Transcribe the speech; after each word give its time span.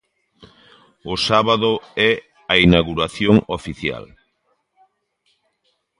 O 1.13 1.15
sábado 1.27 1.71
é 2.09 2.11
a 2.53 2.55
inauguración 2.65 3.35
oficial. 3.57 4.03